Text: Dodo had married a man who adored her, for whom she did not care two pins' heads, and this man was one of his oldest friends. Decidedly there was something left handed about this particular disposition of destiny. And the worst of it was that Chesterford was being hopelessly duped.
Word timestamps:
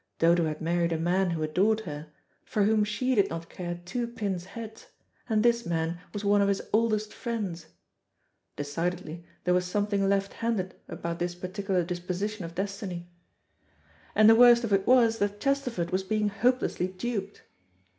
Dodo 0.17 0.45
had 0.47 0.61
married 0.61 0.91
a 0.91 0.97
man 0.97 1.29
who 1.29 1.43
adored 1.43 1.81
her, 1.81 2.07
for 2.43 2.63
whom 2.63 2.83
she 2.83 3.13
did 3.13 3.29
not 3.29 3.49
care 3.51 3.79
two 3.85 4.07
pins' 4.07 4.45
heads, 4.45 4.87
and 5.29 5.43
this 5.43 5.63
man 5.63 5.99
was 6.11 6.25
one 6.25 6.41
of 6.41 6.47
his 6.47 6.59
oldest 6.73 7.13
friends. 7.13 7.67
Decidedly 8.55 9.23
there 9.43 9.53
was 9.53 9.63
something 9.65 10.09
left 10.09 10.33
handed 10.33 10.73
about 10.87 11.19
this 11.19 11.35
particular 11.35 11.83
disposition 11.83 12.43
of 12.43 12.55
destiny. 12.55 13.11
And 14.15 14.27
the 14.27 14.33
worst 14.33 14.63
of 14.63 14.73
it 14.73 14.87
was 14.87 15.19
that 15.19 15.39
Chesterford 15.39 15.91
was 15.91 16.01
being 16.01 16.29
hopelessly 16.29 16.87
duped. 16.87 17.43